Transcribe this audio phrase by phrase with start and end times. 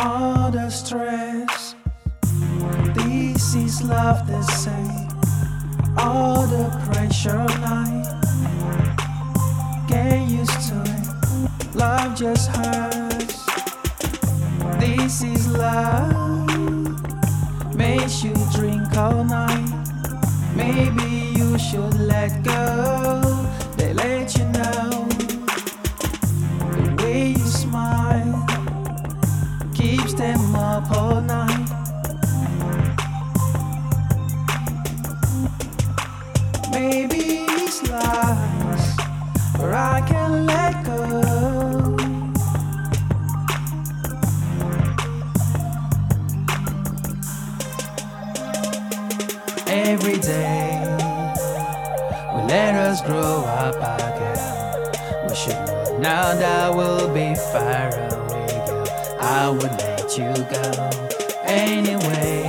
[0.00, 1.74] the stress.
[2.94, 5.08] This is love the same.
[5.98, 8.06] All the pressure night.
[9.88, 11.74] Get used to it.
[11.74, 13.44] Love just hurts.
[14.78, 16.46] This is love.
[17.74, 19.86] Makes you drink all night.
[20.54, 22.89] Maybe you should let go.
[49.90, 50.78] Every day
[52.32, 55.28] will let us grow up again.
[55.28, 58.86] We should know now that we'll be far away, girl.
[59.18, 60.66] I would let you go
[61.42, 62.46] anyway.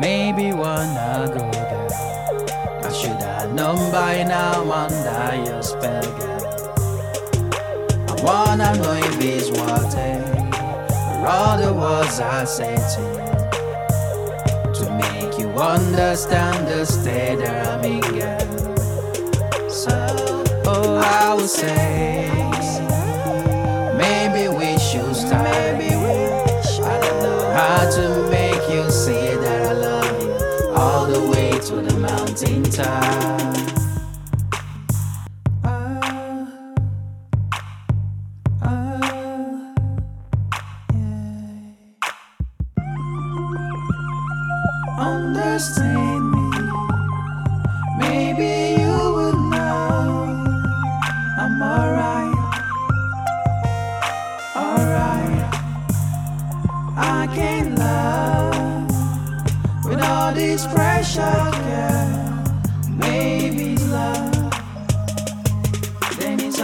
[0.00, 1.92] Maybe wanna go, girl.
[2.82, 6.44] I should have known by now under your spell, girl.
[8.08, 10.24] I wanna know if it's worth it.
[11.20, 13.23] Or all the words I say to you
[14.84, 19.68] to make you understand the state that I'm in, girl.
[19.68, 19.92] So,
[20.66, 22.28] oh, I would say,
[23.96, 25.44] maybe we should start.
[25.44, 26.14] Maybe we
[26.86, 30.34] I don't know how to make you see that I love you
[30.74, 33.83] all the way to the mountain top.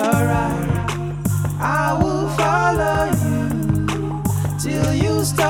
[0.01, 0.71] Alright.
[1.61, 4.23] I will follow you
[4.59, 5.50] till you stop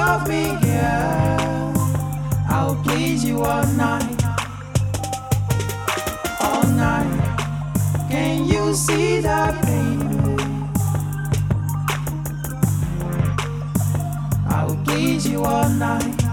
[8.75, 10.43] see that baby.
[14.49, 16.30] I will gaze you all night.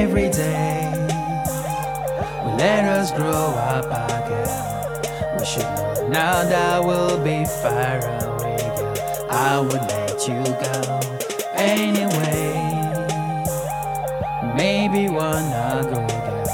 [0.00, 0.90] Every day
[2.42, 5.38] will let us grow up again.
[5.38, 9.26] We should know now that we'll be far away, girl.
[9.28, 11.00] I would let you go
[11.52, 12.48] anyway.
[14.56, 16.48] Maybe wanna go, girl.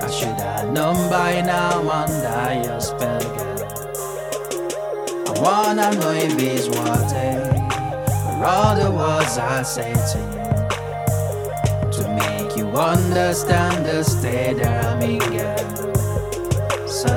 [0.00, 3.60] I should have known by now under your spell, girl.
[5.26, 7.72] I wanna know if it's worth it.
[8.22, 10.41] For all the words I say to you
[12.76, 15.20] understand the state I'm in.
[16.88, 17.10] So,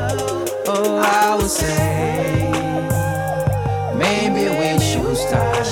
[0.68, 2.52] oh, I would say
[3.96, 5.66] maybe we should start.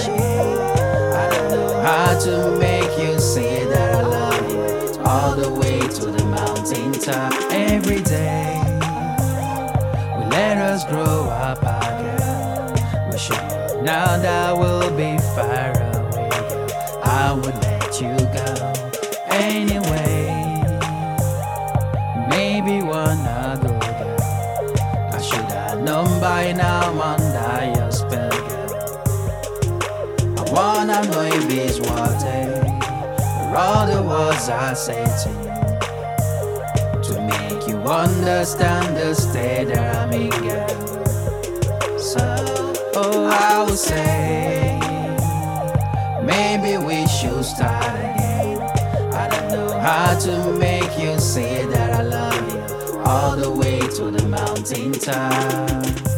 [1.16, 5.80] I don't know how to make you see that I love you all the way
[5.80, 8.62] to the mountain top every day.
[10.18, 13.12] We let us grow up again.
[13.12, 13.36] We should
[13.84, 16.30] now that we'll be far away.
[17.04, 19.03] I would let you go
[19.34, 20.26] anyway.
[22.30, 24.18] Maybe wanna go, girl.
[25.14, 28.34] I should have known by now I'm under your spell.
[30.40, 32.64] I wanna know if it's worth it.
[33.38, 35.54] For all the words I say to you
[37.08, 42.00] to make you understand the state that I'm in, girl.
[42.00, 42.24] So,
[42.96, 44.80] oh, I would say
[46.24, 47.73] maybe we should start
[49.84, 54.94] how to make you say that I love you all the way to the mountain
[54.94, 56.13] top.